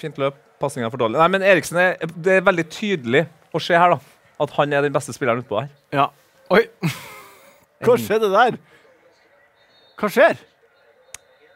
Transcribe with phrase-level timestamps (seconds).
[0.00, 0.38] Fint løp.
[0.60, 1.16] Pasninga for dårlig.
[1.20, 3.24] Nei, men Eriksen er, det er veldig tydelig
[3.56, 4.16] å se her, da.
[4.40, 5.70] At han er den beste spilleren utpå her.
[5.96, 6.10] Ja.
[6.52, 6.66] Oi!
[7.84, 8.58] Hva skjedde der?
[10.00, 10.40] Hva skjer?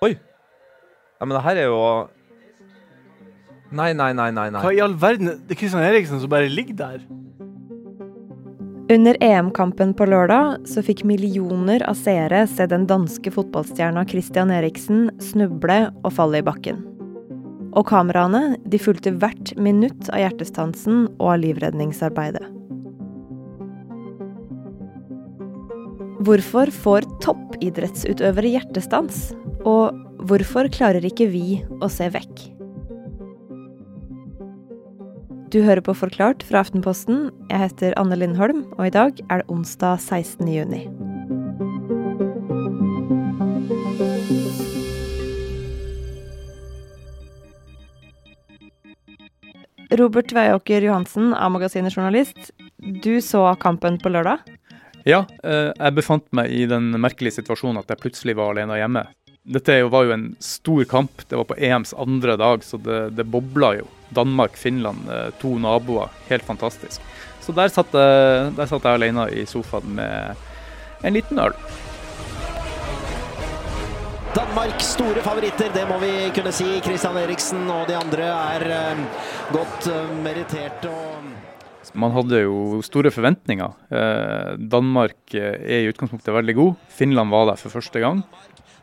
[0.04, 0.14] Oi!
[0.14, 1.80] Ja, men det her er jo
[3.74, 4.48] Nei, nei, nei, nei.
[4.54, 4.62] nei.
[4.62, 5.32] Hva i all verden?
[5.48, 7.04] Det er Kristian Eriksen som bare ligger der.
[8.92, 15.08] Under EM-kampen på lørdag så fikk millioner av seere se den danske fotballstjerna Christian Eriksen
[15.24, 16.84] snuble og falle i bakken.
[17.74, 22.44] Og kameraene de fulgte hvert minutt av hjertestansen og av livredningsarbeidet.
[26.24, 29.34] Hvorfor får toppidrettsutøvere hjertestans?
[29.68, 32.46] Og hvorfor klarer ikke vi å se vekk?
[35.52, 37.28] Du hører på Forklart fra Aftenposten.
[37.50, 40.48] Jeg heter Anne Lindholm, og i dag er det onsdag 16.
[40.50, 40.86] juni.
[50.04, 52.50] Robert Veiåker Johansen, A-magasinet journalist.
[52.76, 54.38] Du så kampen på lørdag.
[55.08, 59.06] Ja, eh, jeg befant meg i den merkelige situasjonen at jeg plutselig var alene hjemme.
[59.56, 61.24] Dette var jo en stor kamp.
[61.28, 63.88] Det var på EMs andre dag, så det, det bobla jo.
[64.12, 66.12] Danmark, Finland, eh, to naboer.
[66.28, 67.00] Helt fantastisk.
[67.40, 70.44] Så der satt, jeg, der satt jeg alene i sofaen med
[71.00, 71.56] en liten øl.
[74.34, 76.66] Danmark store favoritter, det må vi kunne si.
[76.82, 79.02] Christian Eriksen og de andre er uh,
[79.54, 80.88] godt uh, merittert.
[81.94, 83.74] Man hadde jo store forventninger.
[83.92, 86.72] Eh, Danmark er i utgangspunktet veldig god.
[86.90, 88.24] Finland var der for første gang.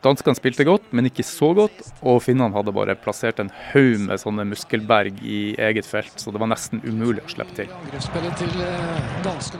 [0.02, 1.84] Danskene spilte godt, men ikke så godt.
[2.02, 6.42] Og finnene hadde bare plassert en haug med sånne muskelberg i eget felt, så det
[6.42, 7.70] var nesten umulig å slippe til.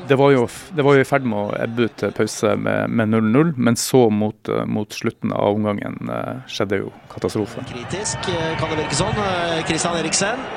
[0.10, 3.14] Det var jo, det var jo i ferd med å ebbe ut til pause med
[3.14, 7.64] 0-0, men så mot, mot, slutten av omgangen eh, skjedde jo katastrofe.
[7.70, 9.26] Kritisk, eh, kan det virke sånn.
[9.70, 10.48] Kristian eh, Eriksen.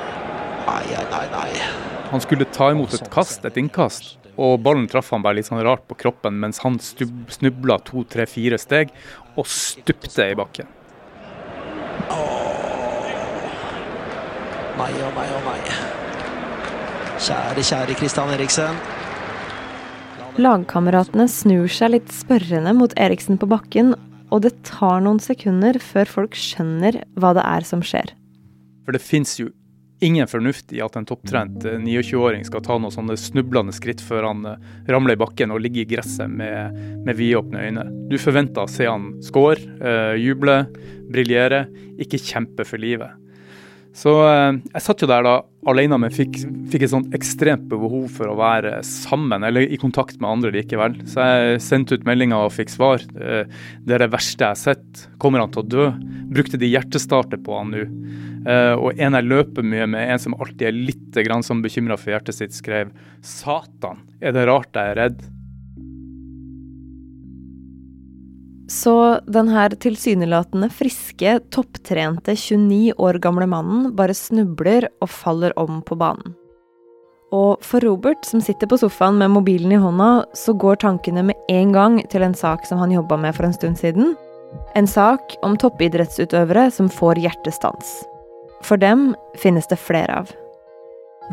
[0.65, 1.94] Nei, nei, nei.
[2.11, 5.63] Han skulle ta imot et kast, et innkast, og ballen traff han bare litt sånn
[5.65, 8.93] rart på kroppen mens han snubla to, tre, fire steg
[9.35, 10.69] og stupte i bakken.
[12.11, 12.45] Åh.
[14.75, 15.59] Nei og nei og nei.
[17.15, 18.79] Kjære, kjære Kristian Eriksen.
[20.35, 23.93] Lagkameratene snur seg litt spørrende mot Eriksen på bakken,
[24.35, 28.11] og det tar noen sekunder før folk skjønner hva det er som skjer.
[28.83, 29.47] For det fins jo
[30.05, 34.29] ingen fornuft i at en topptrent 29-åring eh, skal ta noen sånne snublende skritt før
[34.29, 37.85] han eh, ramler i bakken og ligger i gresset med, med vidåpne øyne.
[38.11, 40.61] Du forventer å se han score, eh, juble,
[41.11, 41.65] briljere,
[42.01, 43.24] ikke kjempe for livet.
[43.95, 45.35] Så eh, jeg satt jo der da
[45.71, 46.41] alene, men fikk,
[46.71, 50.97] fikk et sånt ekstremt behov for å være sammen, eller i kontakt med andre likevel.
[51.09, 53.05] Så jeg sendte ut meldinger og fikk svar.
[53.15, 53.47] Eh,
[53.87, 55.05] det er det verste jeg har sett.
[55.21, 55.87] Kommer han til å dø?
[56.35, 57.85] Brukte de hjertestarter på han nå?
[58.45, 62.13] Eh, og en jeg løper mye med, en som alltid er litt sånn bekymra for
[62.13, 62.91] hjertet sitt, skrev
[63.25, 65.23] Satan, er det rart jeg er redd?
[68.67, 75.83] Så den her tilsynelatende friske, topptrente 29 år gamle mannen bare snubler og faller om
[75.85, 76.33] på banen.
[77.35, 81.51] Og for Robert, som sitter på sofaen med mobilen i hånda, så går tankene med
[81.51, 84.15] en gang til en sak som han jobba med for en stund siden.
[84.77, 87.91] En sak om toppidrettsutøvere som får hjertestans.
[88.63, 90.31] For dem finnes det flere av.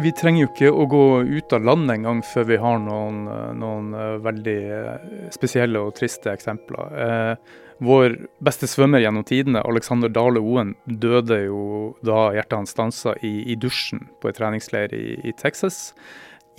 [0.00, 3.26] Vi trenger jo ikke å gå ut av landet engang før vi har noen,
[3.60, 6.97] noen eh, veldig eh, spesielle og triste eksempler.
[6.97, 7.53] Eh,
[7.84, 11.62] vår beste svømmer gjennom tidene, Alexander Dale Oen, døde jo
[12.06, 15.91] da hjertet hans stansa i, i, dusjen på et treningsleir i, i Texas.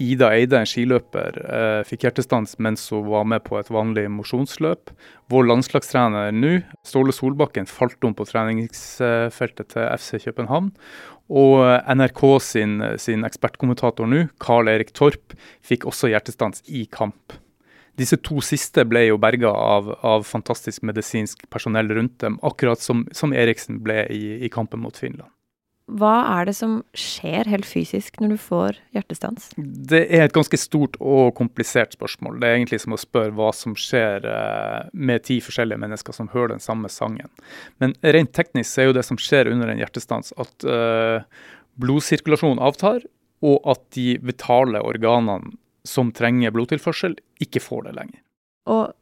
[0.01, 4.89] Ida Eide, en skiløper, eh, fikk hjertestans mens hun var med på et vanlig mosjonsløp.
[5.29, 6.55] Vår landslagstrener nå,
[6.85, 10.71] Ståle Solbakken, falt om på treningsfeltet til FC København.
[11.31, 11.61] Og
[11.95, 17.37] NRK sin, sin ekspertkommentator nå, Carl Erik Torp, fikk også hjertestans i kamp.
[17.99, 23.05] Disse to siste ble jo berga av, av, fantastisk medisinsk personell rundt dem, akkurat som,
[23.13, 25.29] som Eriksen ble i, i kampen mot Finland.
[25.91, 29.49] Hva er det som skjer helt fysisk når du får hjertestans?
[29.57, 32.37] Det er et ganske stort og komplisert spørsmål.
[32.39, 36.31] Det er egentlig som å spørre hva som skjer eh, med ti forskjellige mennesker som
[36.31, 37.27] hører den samme sangen.
[37.83, 41.27] Men rent teknisk er jo det som skjer under en hjertestans at uh,
[41.83, 43.03] blodsirkulasjonen avtar,
[43.43, 48.21] og at de vitale organene som trenger blodtilførsel, ikke får det lenger.
[48.71, 48.93] Og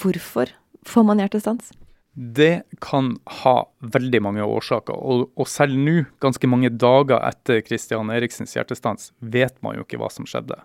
[0.00, 0.54] hvorfor
[0.88, 1.74] får man hjertestans?
[2.16, 3.56] Det kan ha
[3.92, 4.96] veldig mange årsaker.
[4.96, 10.00] Og, og selv nå, ganske mange dager etter Christian Eriksens hjertestans, vet man jo ikke
[10.00, 10.56] hva som skjedde.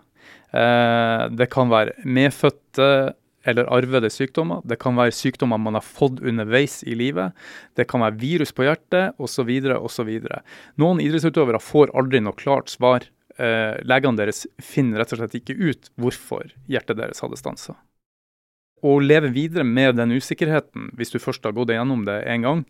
[0.56, 2.88] Eh, det kan være medfødte
[3.44, 4.62] eller arvede sykdommer.
[4.64, 7.36] Det kan være sykdommer man har fått underveis i livet.
[7.76, 9.50] Det kan være virus på hjertet osv.
[9.76, 10.12] osv.
[10.80, 13.08] Noen idrettsutøvere får aldri noe klart svar.
[13.36, 17.76] Eh, legene deres finner rett og slett ikke ut hvorfor hjertet deres hadde stansa.
[18.82, 22.64] Å leve videre med den usikkerheten, hvis du først har gått gjennom det en gang,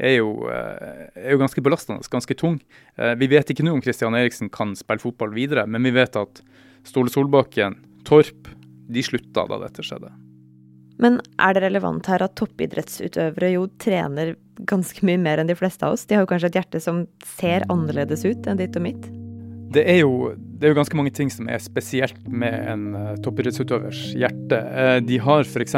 [0.00, 2.60] er jo, eh, er jo ganske belastende, ganske tung.
[2.96, 6.16] Eh, vi vet ikke nå om Kristian Eriksen kan spille fotball videre, men vi vet
[6.16, 6.40] at
[6.84, 7.76] Ståle Solbakken,
[8.08, 8.48] Torp,
[8.88, 10.10] de slutta da dette skjedde.
[11.00, 14.34] Men er det relevant her at toppidrettsutøvere jo trener
[14.68, 16.04] ganske mye mer enn de fleste av oss?
[16.04, 17.06] De har jo kanskje et hjerte som
[17.36, 19.19] ser annerledes ut enn ditt og mitt?
[19.70, 23.12] Det er, jo, det er jo ganske mange ting som er spesielt med en uh,
[23.22, 24.58] toppidrettsutøvers hjerte.
[24.58, 25.76] Uh, de har f.eks.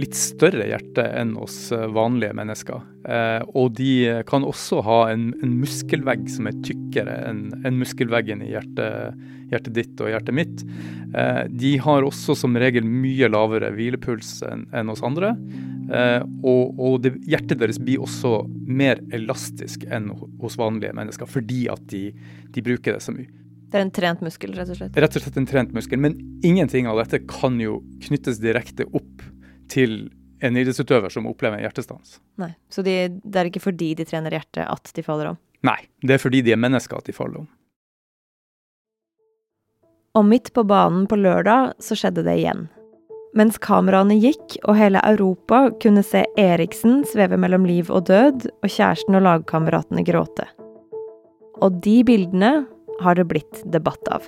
[0.00, 2.86] litt større hjerte enn oss uh, vanlige mennesker.
[3.56, 8.50] Og de kan også ha en, en muskelvegg som er tykkere enn en muskelveggen i
[8.52, 9.16] hjertet,
[9.48, 10.64] hjertet, ditt og hjertet mitt.
[11.48, 15.32] de har også som regel mye lavere hvilepuls enn en oss andre.
[15.90, 21.64] Uh, og, og det, hjertet deres blir også mer elastisk enn hos vanlige mennesker, fordi
[21.72, 22.04] at de,
[22.54, 23.26] de, bruker det så mye.
[23.70, 24.96] Det er en trent muskel, rett og slett?
[25.02, 25.98] Rett og slett en trent muskel.
[26.02, 26.16] Men
[26.46, 29.26] ingenting av dette kan jo knyttes direkte opp
[29.70, 30.08] til
[30.40, 32.18] en idrettsutøver som opplever en hjertestans.
[32.40, 35.40] Nei, Så de, det er ikke fordi de trener hjertet at de faller om?
[35.66, 37.48] Nei, det er fordi de er mennesker at de faller om.
[40.18, 42.66] Og midt på banen på lørdag så skjedde det igjen.
[43.30, 48.66] Mens kameraene gikk og hele Europa kunne se Eriksen sveve mellom liv og død, og
[48.66, 50.48] kjæresten og lagkameratene gråte.
[51.62, 52.64] Og de bildene
[53.00, 54.26] har det blitt debatt av.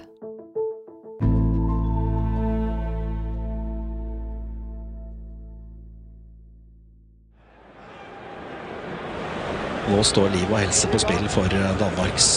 [9.90, 11.50] Nå står liv og helse på spill for
[11.82, 12.37] Danmarks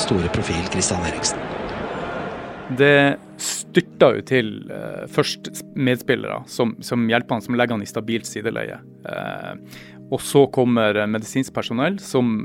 [0.00, 1.49] store profil Christian Eriksen.
[2.78, 7.90] Det styrta jo til uh, først medspillere som, som, hjelper han, som legger han i
[7.90, 8.78] stabilt sideleie.
[9.06, 9.56] Uh,
[10.10, 12.42] og så kommer medisinsk personell som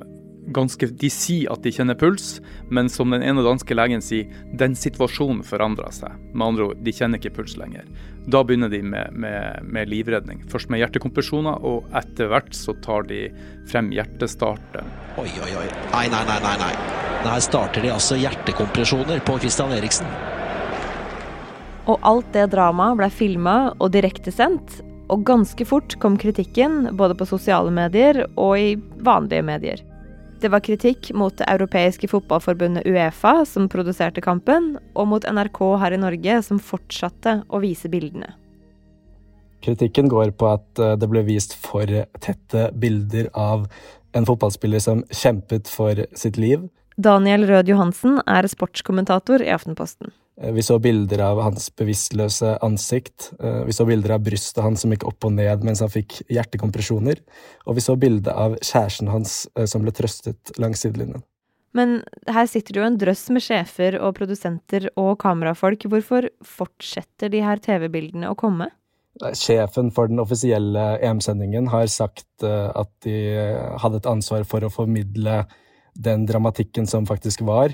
[0.54, 2.40] ganske De sier at de kjenner puls,
[2.70, 6.20] men som den ene danske legen sier, den situasjonen forandrer seg.
[6.34, 7.90] Med andre ord, de kjenner ikke puls lenger.
[8.30, 10.44] Da begynner de med, med, med livredning.
[10.52, 13.28] Først med hjertekompresjoner, og etter hvert så tar de
[13.72, 14.90] frem hjertestarteren.
[15.22, 15.68] Oi, oi, oi.
[15.94, 16.58] Nei, nei, nei, nei.
[16.66, 17.15] nei.
[17.26, 20.06] Her starter de altså hjertekompresjoner på Christian Eriksen.
[21.90, 24.80] Og alt det dramaet ble filma og direktesendt,
[25.10, 28.72] og ganske fort kom kritikken både på sosiale medier og i
[29.06, 29.82] vanlige medier.
[30.42, 35.96] Det var kritikk mot det europeiske fotballforbundet Uefa, som produserte kampen, og mot NRK her
[35.96, 38.36] i Norge, som fortsatte å vise bildene.
[39.66, 41.90] Kritikken går på at eh, det ble vist for
[42.22, 43.66] tette bilder av
[44.16, 50.14] en fotballspiller som kjempet for sitt liv, Daniel Rød Johansen er sportskommentator i Aftenposten.
[50.42, 53.32] Eh, vi så bilder av hans bevisstløse ansikt.
[53.40, 56.22] Eh, vi så bilder av brystet hans som gikk opp og ned mens han fikk
[56.32, 57.22] hjertekompresjoner.
[57.66, 61.24] Og vi så bilde av kjæresten hans eh, som ble trøstet langs sidelinjen.
[61.76, 61.98] Men
[62.32, 65.90] her sitter det jo en drøss med sjefer og produsenter og kamerafolk.
[65.92, 68.70] Hvorfor fortsetter de her TV-bildene å komme?
[69.36, 73.16] Sjefen for den offisielle EM-sendingen har sagt at de
[73.80, 75.38] hadde et ansvar for å formidle
[75.96, 77.74] den dramatikken som faktisk var.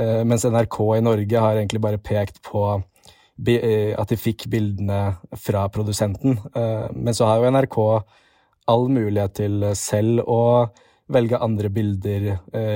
[0.00, 5.02] Uh, mens NRK i Norge har egentlig bare pekt på uh, at de fikk bildene
[5.36, 6.38] fra produsenten.
[6.56, 7.78] Uh, men så har jo NRK
[8.72, 10.42] all mulighet til selv å
[11.12, 12.28] velge andre bilder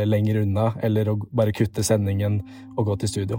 [0.05, 2.40] lenger unna, eller å bare kutte sendingen
[2.75, 3.38] og gå til studio.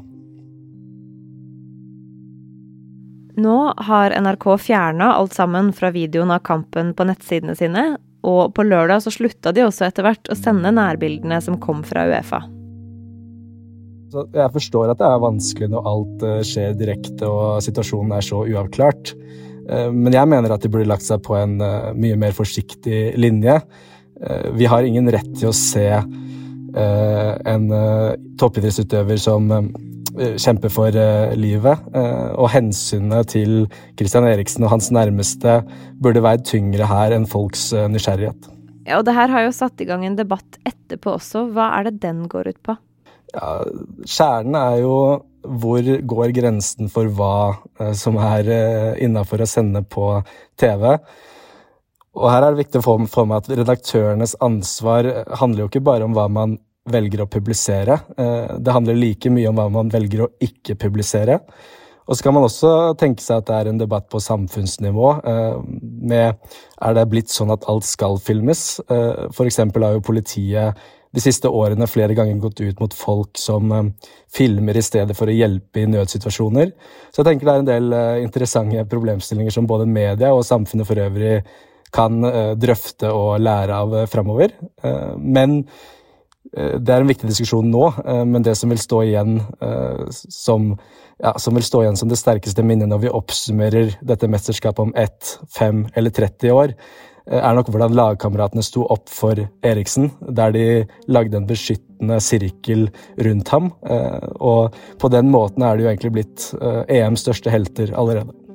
[3.37, 7.83] Nå har NRK fjerna alt sammen fra videoen av kampen på nettsidene sine,
[8.25, 12.07] og på lørdag så slutta de også etter hvert å sende nærbildene som kom fra
[12.09, 12.41] Uefa.
[14.07, 18.23] Så jeg forstår at det er vanskelig når alt eh, skjer direkte og situasjonen er
[18.23, 19.11] så uavklart.
[19.67, 23.11] Eh, men jeg mener at de burde lagt seg på en eh, mye mer forsiktig
[23.19, 23.59] linje.
[24.57, 27.65] Vi har ingen rett til å se en
[28.41, 29.51] toppidrettsutøver som
[30.17, 30.97] kjemper for
[31.37, 31.87] livet.
[32.37, 33.67] Og hensynet til
[33.99, 35.61] Christian Eriksen og hans nærmeste
[36.01, 38.49] burde veid tyngre her enn folks nysgjerrighet.
[38.87, 41.49] Ja, og det her har jo satt i gang en debatt etterpå også.
[41.51, 42.77] Hva er det den går ut på?
[43.35, 43.49] Ja,
[44.07, 44.97] Kjernen er jo
[45.47, 47.33] hvor går grensen for hva
[47.79, 50.09] eh, som er eh, innafor å sende på
[50.59, 50.97] TV.
[52.17, 55.07] Og her er det viktig å få med at redaktørenes ansvar
[55.39, 56.57] handler jo ikke bare om hva man
[56.91, 57.99] velger å publisere.
[58.17, 61.41] Eh, det handler like mye om hva man velger å ikke publisere.
[62.07, 65.07] Og så kan man også tenke seg at det er en debatt på samfunnsnivå.
[66.07, 66.37] med
[66.79, 68.79] Er det blitt sånn at alt skal filmes?
[68.87, 70.77] For eksempel har jo politiet
[71.11, 73.91] de siste årene flere ganger gått ut mot folk som
[74.31, 76.71] filmer i stedet for å hjelpe i nødsituasjoner.
[77.11, 81.03] Så jeg tenker det er en del interessante problemstillinger som både media og samfunnet for
[81.09, 81.41] øvrig
[81.91, 82.23] kan
[82.55, 84.55] drøfte og lære av framover.
[85.19, 85.65] Men
[86.57, 87.83] det er en viktig diskusjon nå,
[88.25, 89.35] men det som vil stå igjen
[90.17, 90.71] som
[91.23, 94.95] ja, som vil stå igjen som det sterkeste minnet når vi oppsummerer dette mesterskapet om
[94.97, 96.73] ett, fem eller 30 år,
[97.27, 100.67] eh, er nok hvordan lagkameratene sto opp for Eriksen, der de
[101.09, 102.87] lagde en beskyttende sirkel
[103.25, 103.71] rundt ham.
[103.89, 107.95] Eh, og på den måten er det jo egentlig blitt EMs eh, e største helter
[107.97, 108.46] allerede.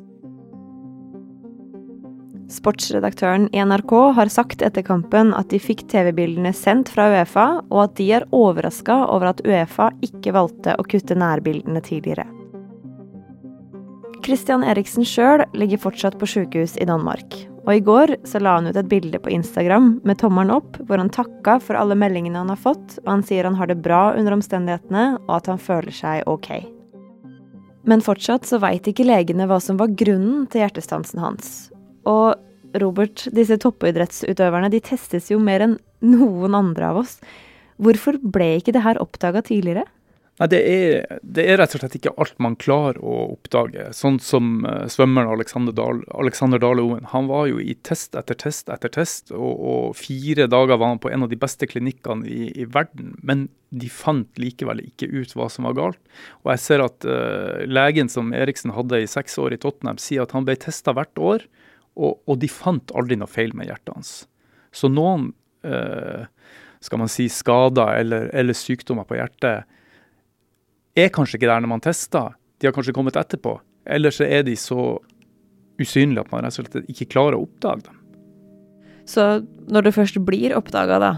[2.53, 7.79] Sportsredaktøren i NRK har sagt etter kampen at de fikk TV-bildene sendt fra Uefa, og
[7.87, 12.27] at de er overraska over at Uefa ikke valgte å kutte nærbildene tidligere.
[14.23, 17.41] Christian Eriksen sjøl ligger fortsatt på sykehus i Danmark.
[17.65, 21.01] Og i går så la han ut et bilde på Instagram med tommelen opp, hvor
[21.01, 24.11] han takka for alle meldingene han har fått, og han sier han har det bra
[24.19, 26.53] under omstendighetene, og at han føler seg ok.
[27.89, 31.72] Men fortsatt så veit ikke legene hva som var grunnen til hjertestansen hans.
[32.09, 37.19] Og Robert, disse toppidrettsutøverne de testes jo mer enn noen andre av oss.
[37.83, 39.87] Hvorfor ble ikke det her oppdaga tidligere?
[40.41, 43.91] Nei, det er, det er, rett og slett ikke alt man klarer å oppdage.
[43.95, 46.65] Sånn som uh, svømmeren Alexander, Dahl, Alexander.
[47.13, 51.03] Han var jo i test etter test etter test, og, og fire dager var han
[51.05, 53.13] på en av de beste klinikkene i, i, verden.
[53.21, 56.01] Men de fant likevel ikke ut hva som var galt.
[56.43, 60.25] Og jeg ser at uh, legen som Eriksen hadde i seks år i Tottenham, sier
[60.25, 61.45] at han ble testa hvert år,
[61.97, 64.13] og, og, de fant aldri noe feil med hjertet hans.
[64.73, 65.31] Så noen
[65.67, 66.25] eh,
[66.83, 69.69] skal man si skader eller, eller sykdommer på hjertet
[70.99, 72.35] er kanskje ikke der når man tester.
[72.61, 73.57] De har kanskje kommet etterpå.
[73.89, 74.99] Eller så er de så
[75.81, 77.99] usynlige at man rett og slett ikke klarer å oppdage dem.
[79.09, 79.25] Så
[79.73, 81.13] når det først blir oppdaga, da,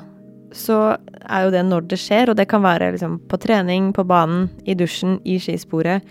[0.55, 4.07] så er jo det når det skjer, og det kan være liksom på trening, på
[4.09, 6.07] banen, i dusjen, i skisporet.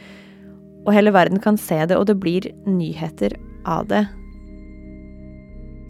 [0.83, 4.03] Og hele verden kan se det, og det blir nyheter av det.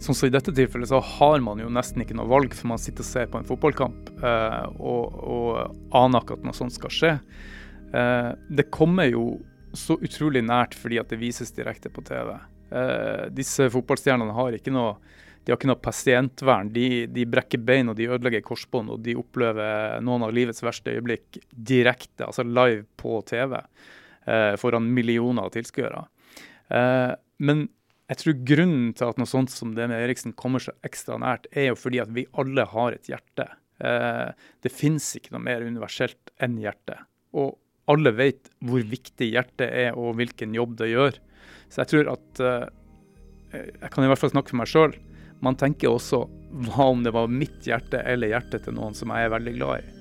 [0.04, 2.80] Sånn som I dette tilfellet så har man jo nesten ikke noe valg, for man
[2.82, 6.92] sitter og ser på en fotballkamp eh, og, og aner ikke at noe sånt skal
[6.92, 7.12] skje.
[7.96, 9.38] Eh, det kommer jo
[9.74, 12.34] så utrolig nært fordi at det vises direkte på TV.
[12.74, 14.98] Eh, disse fotballstjernene har ikke noe
[15.44, 16.70] de har ikke noe pasientvern.
[16.72, 20.94] De, de brekker bein og de ødelegger korsbånd, og de opplever noen av livets verste
[20.94, 23.58] øyeblikk direkte, altså live på TV,
[24.24, 26.06] eh, foran millioner av tilskuere.
[26.72, 27.12] Eh,
[27.44, 27.66] men
[28.14, 31.48] jeg tror grunnen til at noe sånt som det med Eriksen kommer så ekstra nært,
[31.50, 33.48] er jo fordi at vi alle har et hjerte.
[33.82, 34.28] Eh,
[34.62, 37.02] det fins ikke noe mer universelt enn hjertet.
[37.34, 37.56] Og
[37.90, 41.18] alle vet hvor viktig hjertet er og hvilken jobb det gjør.
[41.68, 42.70] Så jeg tror at uh,
[43.54, 44.94] Jeg kan i hvert fall snakke for meg sjøl.
[45.44, 46.24] Man tenker også
[46.64, 49.82] hva om det var mitt hjerte eller hjertet til noen som jeg er veldig glad
[49.82, 49.92] i.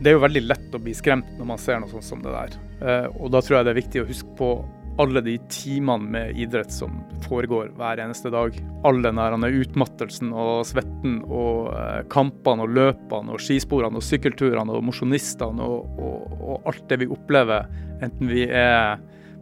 [0.00, 2.32] Det er jo veldig lett å bli skremt når man ser noe sånt som det
[2.36, 2.56] der.
[2.80, 4.50] Uh, og da tror jeg det er viktig å huske på
[4.98, 8.56] alle de timene med idrett som foregår hver eneste dag.
[8.86, 14.86] All den utmattelsen og svetten og eh, kampene og løpene og skisporene og sykkelturene og
[14.88, 17.68] mosjonistene og, og, og, alt det vi opplever,
[18.00, 18.96] enten vi er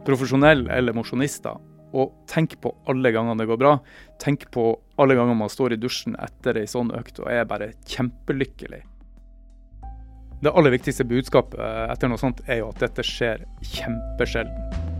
[0.05, 1.55] profesjonelle eller mosjonister.
[1.95, 3.77] Og tenk på alle gangene det går bra.
[4.19, 7.71] Tenk på alle ganger man står i dusjen etter ei sånn økt og er bare
[7.87, 8.83] kjempelykkelig.
[10.41, 11.59] Det aller viktigste budskapet
[11.91, 14.93] etter noe sånt er jo at dette skjer kjempesjelden.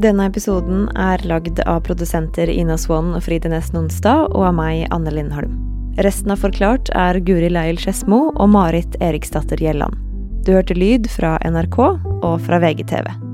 [0.00, 4.86] Denne episoden er lagd av produsenter Ina Swann og Fride Næss Nonstad, og av meg,
[4.96, 5.58] Anne Lindholm.
[6.00, 10.09] Resten av Forklart er Guri Leil Skedsmo og Marit Eriksdatter Gjelland.
[10.50, 13.29] Du hørte lyd fra NRK og fra VGTV.